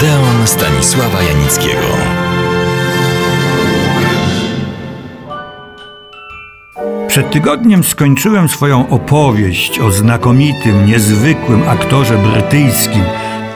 Odeon 0.00 0.46
Stanisława 0.46 1.22
Janickiego. 1.22 1.86
Przed 7.08 7.30
tygodniem 7.30 7.84
skończyłem 7.84 8.48
swoją 8.48 8.88
opowieść 8.88 9.80
o 9.80 9.90
znakomitym, 9.90 10.86
niezwykłym 10.86 11.68
aktorze 11.68 12.18
brytyjskim 12.18 13.02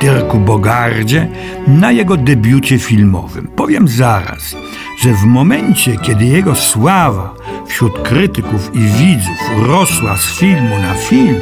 Dirku 0.01 0.39
Bogardzie 0.39 1.29
na 1.67 1.93
jego 1.93 2.17
debiucie 2.17 2.79
filmowym. 2.79 3.49
Powiem 3.57 3.89
zaraz, 3.89 4.57
że 5.03 5.13
w 5.13 5.25
momencie, 5.25 5.97
kiedy 5.97 6.25
jego 6.25 6.55
sława 6.55 7.35
wśród 7.67 7.99
krytyków 8.03 8.71
i 8.75 8.79
widzów 8.79 9.67
rosła 9.67 10.17
z 10.17 10.27
filmu 10.39 10.79
na 10.79 10.95
film, 10.95 11.41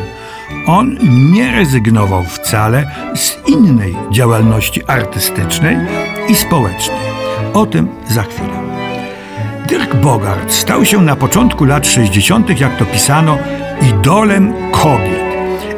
on 0.66 0.98
nie 1.32 1.52
rezygnował 1.52 2.24
wcale 2.52 2.86
z 3.14 3.48
innej 3.48 3.96
działalności 4.10 4.84
artystycznej 4.86 5.76
i 6.28 6.34
społecznej. 6.34 6.98
O 7.54 7.66
tym 7.66 7.88
za 8.08 8.22
chwilę. 8.22 8.62
Dirk 9.66 9.94
Bogart 9.94 10.52
stał 10.52 10.84
się 10.84 11.02
na 11.02 11.16
początku 11.16 11.64
lat 11.64 11.86
60., 11.86 12.60
jak 12.60 12.76
to 12.76 12.84
pisano, 12.84 13.38
idolem 13.90 14.52
kobiet 14.72 15.22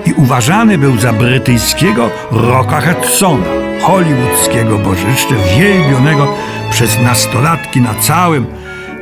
i 0.06 0.12
uważany 0.12 0.78
był 0.78 0.98
za 0.98 1.12
brytyjskiego 1.12 2.10
Rocka 2.30 2.80
Hudsona, 2.80 3.46
hollywoodzkiego 3.82 4.78
bożyszcze 4.78 5.34
wielbionego 5.58 6.34
przez 6.70 7.00
nastolatki 7.00 7.80
na 7.80 7.94
całym, 7.94 8.46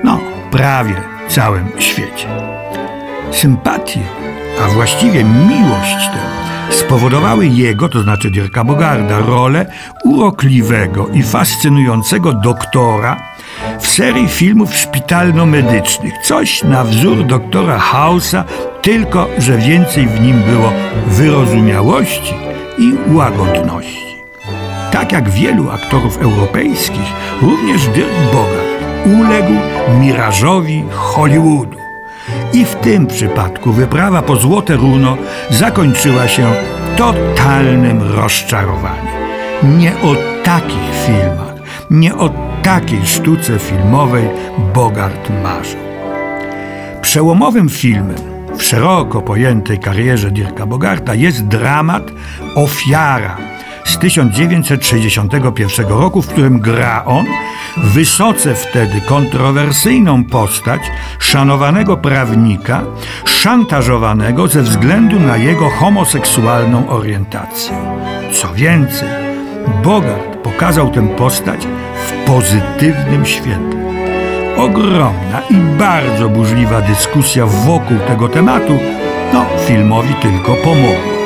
no 0.05 0.21
prawie 0.51 0.95
całym 1.29 1.69
świecie. 1.79 2.29
Sympatię 3.31 4.01
a 4.65 4.69
właściwie 4.69 5.25
miłość 5.25 6.07
tę 6.13 6.42
spowodowały 6.75 7.47
jego, 7.47 7.89
to 7.89 8.03
znaczy 8.03 8.31
Dirka 8.31 8.65
Bogarda, 8.65 9.19
rolę 9.19 9.67
urokliwego 10.05 11.09
i 11.09 11.23
fascynującego 11.23 12.33
doktora 12.33 13.33
w 13.81 13.87
serii 13.87 14.29
filmów 14.29 14.75
szpitalno-medycznych. 14.75 16.13
Coś 16.25 16.63
na 16.63 16.85
wzór 16.85 17.27
doktora 17.27 17.79
Hausa, 17.79 18.45
tylko 18.83 19.29
że 19.39 19.59
więcej 19.59 20.07
w 20.07 20.21
nim 20.21 20.43
było 20.43 20.73
wyrozumiałości 21.07 22.35
i 22.79 23.15
łagodności. 23.15 24.17
Tak 24.93 25.13
jak 25.13 25.31
wielu 25.31 25.71
aktorów 25.71 26.23
europejskich, 26.23 27.13
również 27.43 27.87
Dirk 27.87 28.33
Bogart 28.33 28.73
uległ 29.07 29.53
mirażowi 30.01 30.85
Hollywoodu. 30.91 31.82
I 32.53 32.65
w 32.65 32.75
tym 32.75 33.07
przypadku 33.07 33.73
wyprawa 33.73 34.23
po 34.23 34.37
Złote 34.37 34.77
Runo 34.77 35.17
zakończyła 35.51 36.29
się 36.29 36.53
totalnym 36.97 38.03
rozczarowaniem. 38.03 39.15
Nie 39.63 39.93
o 39.93 40.17
takich 40.45 40.95
filmach, 41.07 41.55
nie 41.91 42.17
o 42.17 42.31
takiej 42.63 43.07
sztuce 43.07 43.59
filmowej 43.59 44.29
Bogart 44.75 45.31
marzył. 45.43 45.81
Przełomowym 47.03 47.69
filmem 47.69 48.17
w 48.57 48.63
szeroko 48.63 49.23
pojętej 49.23 49.79
karierze 49.79 50.31
Dirka 50.31 50.67
Bogarta 50.67 51.15
jest 51.15 51.47
dramat 51.47 52.13
Ofiara 52.55 53.52
z 53.93 53.99
1961 53.99 55.87
roku, 55.89 56.23
w 56.23 56.29
którym 56.29 56.61
gra 56.61 57.05
on 57.05 57.27
wysoce 57.77 58.55
wtedy 58.55 59.01
kontrowersyjną 59.01 60.25
postać 60.25 60.81
szanowanego 61.19 61.97
prawnika, 61.97 62.83
szantażowanego 63.25 64.49
ze 64.49 64.63
względu 64.63 65.21
na 65.21 65.37
jego 65.37 65.71
homoseksualną 65.71 66.89
orientację. 66.89 67.73
Co 68.33 68.55
więcej, 68.55 69.09
Bogart 69.85 70.37
pokazał 70.37 70.91
tę 70.91 71.09
postać 71.09 71.67
w 72.07 72.27
pozytywnym 72.27 73.27
świetle. 73.27 73.83
Ogromna 74.57 75.43
i 75.51 75.55
bardzo 75.79 76.29
burzliwa 76.29 76.81
dyskusja 76.81 77.47
wokół 77.47 77.99
tego 77.99 78.29
tematu, 78.29 78.79
no, 79.33 79.47
filmowi 79.67 80.15
tylko 80.15 80.55
pomogła. 80.55 81.22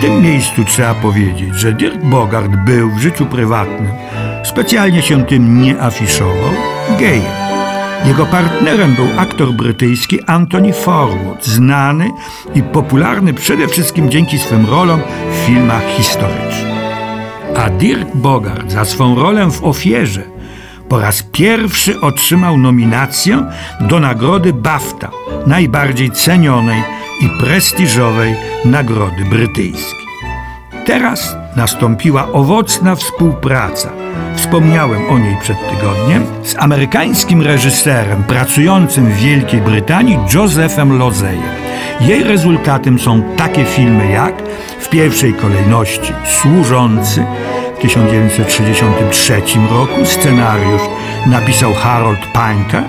W 0.00 0.02
tym 0.02 0.22
miejscu 0.22 0.64
trzeba 0.64 0.94
powiedzieć, 0.94 1.54
że 1.54 1.72
Dirk 1.72 2.04
Bogart 2.04 2.50
był 2.50 2.90
w 2.90 2.98
życiu 2.98 3.26
prywatnym, 3.26 3.88
specjalnie 4.44 5.02
się 5.02 5.26
tym 5.26 5.62
nie 5.62 5.82
afiszował, 5.82 6.50
gejem. 6.98 7.32
Jego 8.04 8.26
partnerem 8.26 8.94
był 8.94 9.06
aktor 9.16 9.52
brytyjski 9.52 10.22
Anthony 10.26 10.72
Forwood, 10.72 11.44
znany 11.44 12.10
i 12.54 12.62
popularny 12.62 13.34
przede 13.34 13.68
wszystkim 13.68 14.10
dzięki 14.10 14.38
swym 14.38 14.66
rolom 14.66 15.00
w 15.32 15.46
filmach 15.46 15.84
historycznych. 15.96 16.78
A 17.56 17.70
Dirk 17.70 18.08
Bogart 18.14 18.70
za 18.70 18.84
swą 18.84 19.14
rolę 19.14 19.50
w 19.50 19.64
ofierze 19.64 20.22
po 20.88 21.00
raz 21.00 21.22
pierwszy 21.22 22.00
otrzymał 22.00 22.58
nominację 22.58 23.46
do 23.80 24.00
nagrody 24.00 24.52
BAFTA, 24.52 25.10
najbardziej 25.46 26.10
cenionej 26.10 26.82
i 27.20 27.28
prestiżowej 27.28 28.34
nagrody 28.64 29.24
brytyjskiej. 29.24 30.06
Teraz 30.86 31.36
nastąpiła 31.56 32.32
owocna 32.32 32.96
współpraca. 32.96 33.92
Wspomniałem 34.36 35.10
o 35.10 35.18
niej 35.18 35.36
przed 35.40 35.56
tygodniem 35.70 36.26
z 36.42 36.56
amerykańskim 36.58 37.42
reżyserem 37.42 38.24
pracującym 38.24 39.06
w 39.06 39.16
Wielkiej 39.16 39.60
Brytanii 39.60 40.18
Josephem 40.34 40.98
Lozejem. 40.98 41.54
Jej 42.00 42.24
rezultatem 42.24 42.98
są 42.98 43.22
takie 43.36 43.64
filmy 43.64 44.10
jak 44.10 44.42
w 44.80 44.88
pierwszej 44.88 45.34
kolejności 45.34 46.12
Służący 46.24 47.24
w 47.78 47.82
1963 47.82 49.42
roku 49.70 50.04
scenariusz 50.04 50.82
napisał 51.26 51.74
Harold 51.74 52.20
Pinter, 52.20 52.84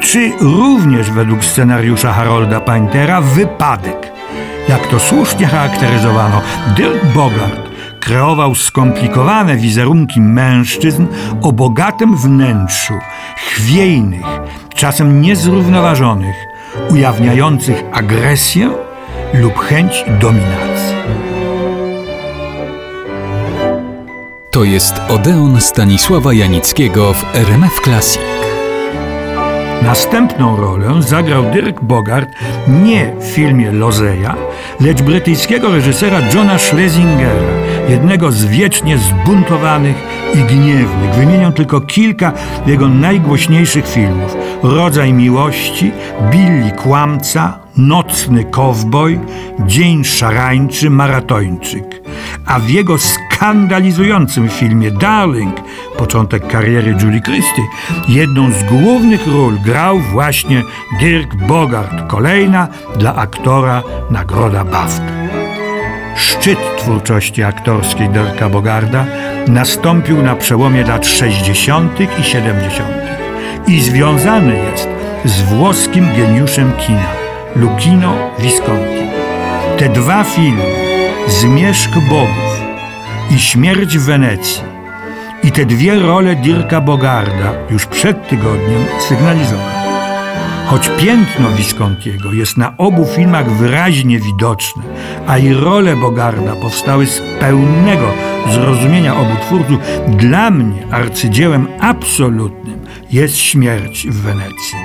czy 0.00 0.32
również 0.40 1.10
według 1.10 1.44
scenariusza 1.44 2.12
Harolda 2.12 2.60
Paintera 2.60 3.20
Wypadek. 3.20 4.12
Jak 4.68 4.86
to 4.86 4.98
słusznie 4.98 5.46
charakteryzowano, 5.46 6.40
Dirk 6.76 7.04
Bogart 7.14 7.68
kreował 8.00 8.54
skomplikowane 8.54 9.56
wizerunki 9.56 10.20
mężczyzn 10.20 11.06
o 11.42 11.52
bogatym 11.52 12.16
wnętrzu, 12.16 12.94
chwiejnych, 13.36 14.26
czasem 14.74 15.20
niezrównoważonych, 15.20 16.36
ujawniających 16.90 17.84
agresję 17.92 18.70
lub 19.34 19.58
chęć 19.58 20.04
dominacji. 20.20 20.96
To 24.50 24.64
jest 24.64 24.94
Odeon 25.08 25.60
Stanisława 25.60 26.32
Janickiego 26.32 27.14
w 27.14 27.34
RMF 27.34 27.80
Classic. 27.84 28.37
Następną 29.82 30.56
rolę 30.56 31.02
zagrał 31.02 31.44
Dirk 31.52 31.80
Bogart 31.82 32.28
nie 32.68 33.12
w 33.20 33.24
filmie 33.24 33.72
Lozeja, 33.72 34.34
lecz 34.80 35.02
brytyjskiego 35.02 35.70
reżysera 35.70 36.20
Johna 36.34 36.58
Schlesingera, 36.58 37.42
jednego 37.88 38.32
z 38.32 38.44
wiecznie 38.44 38.98
zbuntowanych 38.98 39.96
i 40.34 40.38
gniewnych. 40.38 41.14
Wymienię 41.14 41.52
tylko 41.52 41.80
kilka 41.80 42.32
jego 42.66 42.88
najgłośniejszych 42.88 43.88
filmów. 43.88 44.36
Rodzaj 44.62 45.12
miłości, 45.12 45.92
Billy 46.30 46.70
Kłamca, 46.70 47.58
Nocny 47.76 48.44
Kowboj, 48.44 49.20
Dzień 49.66 50.04
Szarańczy, 50.04 50.90
Maratończyk. 50.90 52.02
A 52.46 52.58
w 52.58 52.68
jego 52.68 52.96
skandalizującym 52.98 54.48
filmie 54.48 54.90
Darling, 54.90 55.56
początek 55.98 56.46
kariery 56.46 56.96
Julie 57.02 57.20
Christie, 57.20 57.62
jedną 58.08 58.52
z 58.52 58.62
głównych 58.62 59.26
ról 59.26 59.58
grał 59.58 59.98
właśnie 59.98 60.62
Dirk 61.00 61.34
Bogart. 61.34 62.08
Kolejna 62.08 62.68
dla 62.96 63.14
aktora 63.14 63.82
nagroda 64.10 64.64
BAFTA. 64.64 65.12
Szczyt 66.16 66.58
twórczości 66.78 67.42
aktorskiej 67.42 68.08
Dirka 68.08 68.48
Bogarda 68.48 69.04
nastąpił 69.48 70.22
na 70.22 70.36
przełomie 70.36 70.84
lat 70.84 71.06
60. 71.06 72.00
i 72.20 72.24
70. 72.24 72.88
i 73.66 73.80
związany 73.80 74.56
jest 74.56 74.88
z 75.24 75.42
włoskim 75.42 76.06
geniuszem 76.16 76.72
kina 76.72 77.06
Lucchino 77.56 78.14
Visconti. 78.38 79.08
Te 79.78 79.88
dwa 79.88 80.24
filmy, 80.24 80.64
Zmierzch 81.28 81.94
Bogów 81.94 82.62
i 83.30 83.38
Śmierć 83.38 83.98
w 83.98 84.04
Wenecji 84.04 84.77
te 85.58 85.66
dwie 85.66 85.94
role 85.94 86.36
Dirka 86.36 86.80
Bogarda 86.80 87.52
już 87.70 87.86
przed 87.86 88.28
tygodniem 88.28 88.84
sygnalizowały. 89.08 89.72
Choć 90.66 90.90
piętno 91.00 91.50
Viscontiego 91.50 92.32
jest 92.32 92.56
na 92.56 92.76
obu 92.76 93.06
filmach 93.06 93.50
wyraźnie 93.50 94.20
widoczne, 94.20 94.82
a 95.26 95.38
i 95.38 95.52
role 95.52 95.96
Bogarda 95.96 96.56
powstały 96.56 97.06
z 97.06 97.22
pełnego 97.40 98.12
zrozumienia 98.52 99.16
obu 99.16 99.36
twórców, 99.40 99.78
dla 100.08 100.50
mnie 100.50 100.82
arcydziełem 100.90 101.66
absolutnym 101.80 102.80
jest 103.10 103.36
śmierć 103.36 104.06
w 104.08 104.22
Wenecji. 104.22 104.78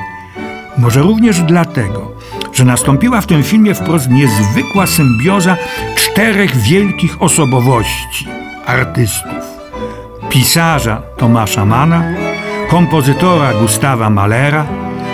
Może 0.78 1.02
również 1.02 1.42
dlatego, 1.42 2.12
że 2.54 2.66
nastąpiła 2.66 3.22
w 3.22 3.28
tym 3.28 3.44
filmie 3.44 3.76
wprost 3.76 4.10
niezwykła 4.10 4.88
symbioza 4.88 5.58
czterech 5.96 6.56
wielkich 6.56 7.22
osobowości 7.22 8.28
artystów 8.66 9.53
pisarza 10.34 11.02
Tomasza 11.18 11.66
Mana, 11.66 12.04
kompozytora 12.70 13.54
Gustawa 13.54 14.10
Malera, 14.10 14.66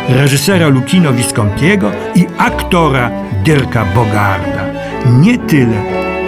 reżysera 0.10 0.68
Lukino 0.68 1.14
Viscontiego 1.14 1.92
i 2.16 2.26
aktora 2.38 3.12
Dirka 3.44 3.86
Bogarda. 3.86 4.64
Nie 5.06 5.38
tyle 5.38 5.82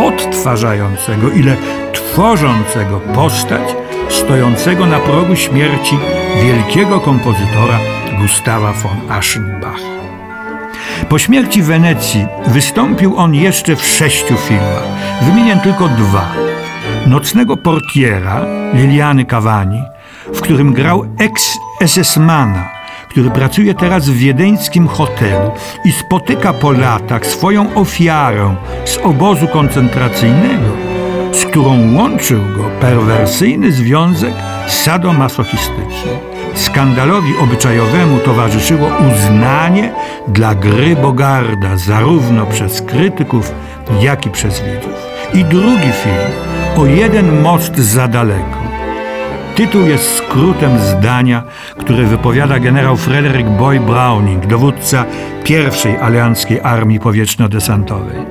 odtwarzającego, 0.08 1.30
ile 1.30 1.56
tworzącego 1.94 3.00
postać 3.00 3.76
stojącego 4.10 4.86
na 4.86 5.00
progu 5.00 5.36
śmierci 5.36 5.98
wielkiego 6.44 7.00
kompozytora 7.00 7.80
Gustawa 8.22 8.74
von 8.74 9.12
Aschenbach. 9.12 9.82
Po 11.10 11.20
śmierci 11.20 11.62
w 11.62 11.66
Wenecji 11.66 12.26
wystąpił 12.48 13.18
on 13.18 13.36
jeszcze 13.36 13.76
w 13.76 13.86
sześciu 13.86 14.36
filmach. 14.38 14.84
Wymienię 15.22 15.58
tylko 15.64 15.88
dwa. 15.88 16.32
Nocnego 17.08 17.58
portiera 17.58 18.46
Liliany 18.74 19.26
Cavani, 19.26 19.84
w 20.34 20.42
którym 20.42 20.74
grał 20.74 21.06
ex-SS-mana, 21.20 22.70
który 23.10 23.30
pracuje 23.30 23.74
teraz 23.74 24.10
w 24.10 24.14
wiedeńskim 24.14 24.88
hotelu 24.88 25.52
i 25.86 25.92
spotyka 25.92 26.54
po 26.54 26.72
latach 26.72 27.26
swoją 27.26 27.74
ofiarę 27.76 28.56
z 28.86 28.98
obozu 28.98 29.48
koncentracyjnego, 29.48 30.70
z 31.32 31.46
którą 31.46 31.96
łączył 31.96 32.40
go 32.58 32.64
perwersyjny 32.82 33.72
związek 33.72 34.34
sadomasochistyczny. 34.68 36.12
Skandalowi 36.56 37.38
obyczajowemu 37.38 38.20
towarzyszyło 38.20 38.92
uznanie 39.12 39.94
dla 40.28 40.56
gry 40.56 40.96
Bogarda 40.96 41.78
zarówno 41.78 42.46
przez 42.46 42.82
krytyków, 42.82 43.52
jak 44.02 44.26
i 44.26 44.30
przez 44.30 44.62
widzów. 44.62 44.94
I 45.34 45.46
drugi 45.46 45.92
film, 46.04 46.51
o 46.78 46.86
jeden 46.86 47.42
most 47.42 47.78
za 47.78 48.08
daleko. 48.08 48.62
Tytuł 49.56 49.82
jest 49.82 50.16
skrótem 50.16 50.80
zdania, 50.80 51.44
które 51.78 52.04
wypowiada 52.06 52.60
generał 52.60 52.98
Frederick 52.98 53.50
Boy 53.50 53.80
Browning, 53.80 54.46
dowódca 54.46 55.06
pierwszej 55.44 55.98
alianckiej 55.98 56.62
armii 56.62 57.00
powietrzno-desantowej. 57.00 58.26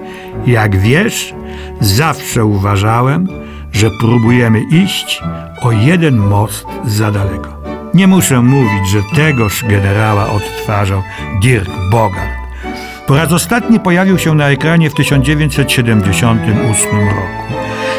Jak 0.47 0.77
wiesz, 0.77 1.35
zawsze 1.81 2.45
uważałem, 2.45 3.29
że 3.73 3.91
próbujemy 4.01 4.61
iść 4.71 5.23
o 5.63 5.73
jeden 5.73 6.17
most 6.17 6.67
za 6.85 7.11
daleko. 7.11 7.61
Nie 7.95 8.07
muszę 8.07 8.43
mówić, 8.43 8.89
że 8.89 8.99
tegoż 9.17 9.65
generała 9.69 10.31
odtwarzał 10.31 11.03
Dirk 11.43 11.71
Bogart. 11.91 12.40
Po 13.11 13.17
raz 13.17 13.33
ostatni 13.33 13.81
pojawił 13.81 14.19
się 14.19 14.35
na 14.35 14.49
ekranie 14.49 14.91
w 14.91 14.95
1978 14.95 17.09
roku. 17.09 17.55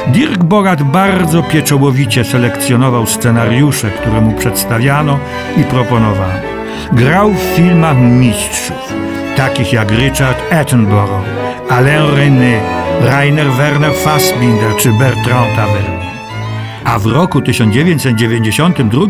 Dirk 0.08 0.44
Bogart 0.44 0.84
bardzo 0.84 1.44
pieczołowicie 1.44 2.24
selekcjonował 2.24 3.06
scenariusze, 3.06 3.90
które 3.90 4.22
mu 4.22 4.32
przedstawiano 4.32 5.20
i 5.58 5.64
proponowano. 5.64 6.34
Grał 6.92 7.34
w 7.34 7.40
filmach 7.40 7.98
mistrzów, 7.98 8.94
takich 9.38 9.74
jak 9.74 9.92
Richard 9.92 10.54
Attenborough, 10.54 11.26
Alain 11.70 12.16
René, 12.16 12.60
Rainer 13.02 13.52
Werner 13.52 13.94
Fassbinder 13.94 14.76
czy 14.78 14.90
Bertrand 14.90 15.56
Tavernier. 15.56 16.12
A 16.84 17.00
w 17.00 17.06
roku 17.06 17.42
1992 17.42 19.02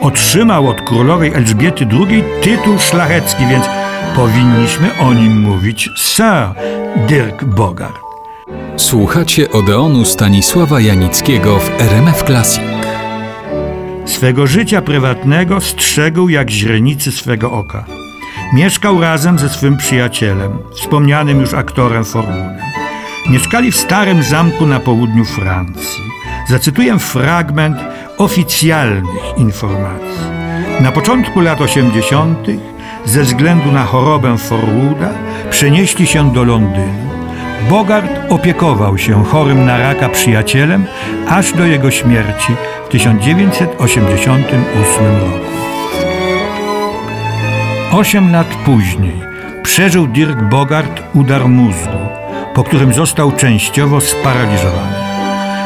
otrzymał 0.00 0.68
od 0.68 0.82
królowej 0.82 1.34
Elżbiety 1.34 1.86
II 1.92 2.24
tytuł 2.42 2.78
szlachecki, 2.78 3.46
więc 3.46 3.64
powinniśmy 4.14 4.98
o 4.98 5.14
nim 5.14 5.40
mówić 5.40 5.90
Sir 5.96 6.48
Dirk 7.08 7.44
Bogart. 7.44 8.00
Słuchacie 8.76 9.50
Odeonu 9.50 10.04
Stanisława 10.04 10.80
Janickiego 10.80 11.58
w 11.58 11.80
RMF 11.80 12.22
Classic. 12.22 12.64
Swego 14.06 14.46
życia 14.46 14.82
prywatnego 14.82 15.60
strzegł 15.60 16.28
jak 16.28 16.50
źrenicy 16.50 17.12
swego 17.12 17.52
oka. 17.52 17.84
Mieszkał 18.52 19.00
razem 19.00 19.38
ze 19.38 19.48
swym 19.48 19.76
przyjacielem, 19.76 20.58
wspomnianym 20.74 21.40
już 21.40 21.54
aktorem 21.54 22.04
Formunem. 22.04 22.58
Mieszkali 23.30 23.72
w 23.72 23.76
starym 23.76 24.22
zamku 24.22 24.66
na 24.66 24.80
południu 24.80 25.24
Francji. 25.24 26.04
Zacytuję 26.48 26.98
fragment 26.98 27.76
oficjalnych 28.18 29.38
informacji. 29.38 30.24
Na 30.80 30.92
początku 30.92 31.40
lat 31.40 31.60
80. 31.60 32.38
ze 33.04 33.22
względu 33.22 33.72
na 33.72 33.84
chorobę 33.84 34.38
Forwooda 34.38 35.08
przenieśli 35.50 36.06
się 36.06 36.32
do 36.32 36.44
Londynu. 36.44 37.04
Bogart 37.70 38.10
opiekował 38.28 38.98
się 38.98 39.24
chorym 39.24 39.66
na 39.66 39.78
raka 39.78 40.08
przyjacielem 40.08 40.84
aż 41.28 41.52
do 41.52 41.66
jego 41.66 41.90
śmierci 41.90 42.52
w 42.86 42.88
1988 42.88 45.20
roku. 45.20 45.44
Osiem 47.92 48.32
lat 48.32 48.46
później 48.64 49.20
przeżył 49.62 50.06
Dirk 50.06 50.42
Bogart 50.42 51.02
udar 51.14 51.48
mózgu, 51.48 51.98
po 52.54 52.64
którym 52.64 52.92
został 52.92 53.32
częściowo 53.32 54.00
sparaliżowany. 54.00 54.96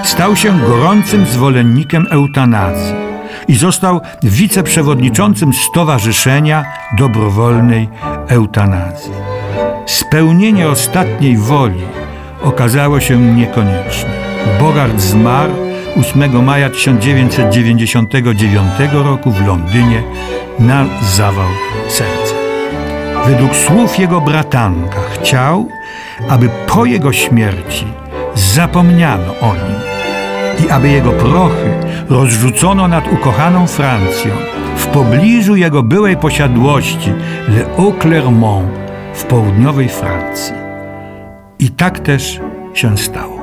Stał 0.04 0.36
się 0.36 0.60
gorącym 0.60 1.26
zwolennikiem 1.26 2.06
eutanazji 2.10 3.07
i 3.48 3.56
został 3.56 4.00
wiceprzewodniczącym 4.22 5.52
Stowarzyszenia 5.52 6.64
Dobrowolnej 6.98 7.88
Eutanazji. 8.28 9.12
Spełnienie 9.86 10.68
ostatniej 10.68 11.36
woli 11.36 11.82
okazało 12.42 13.00
się 13.00 13.20
niekonieczne. 13.20 14.10
Bogart 14.60 15.00
zmarł 15.00 15.52
8 16.00 16.44
maja 16.44 16.70
1999 16.70 18.70
roku 18.92 19.30
w 19.30 19.46
Londynie 19.46 20.02
na 20.58 20.86
zawał 21.02 21.48
serca. 21.88 22.34
Według 23.26 23.56
słów 23.56 23.98
jego 23.98 24.20
bratanka 24.20 25.00
chciał, 25.12 25.68
aby 26.28 26.48
po 26.66 26.84
jego 26.84 27.12
śmierci 27.12 27.86
zapomniano 28.34 29.34
o 29.40 29.54
nim 29.54 29.87
i 30.64 30.70
aby 30.70 30.90
jego 30.90 31.12
prochy 31.12 31.70
rozrzucono 32.08 32.88
nad 32.88 33.12
ukochaną 33.12 33.66
Francją 33.66 34.30
w 34.76 34.86
pobliżu 34.86 35.56
jego 35.56 35.82
byłej 35.82 36.16
posiadłości 36.16 37.12
Le 37.48 37.64
Haut-Clermont 37.76 38.68
w 39.14 39.24
południowej 39.24 39.88
Francji. 39.88 40.54
I 41.58 41.70
tak 41.70 41.98
też 41.98 42.40
się 42.74 42.98
stało. 42.98 43.37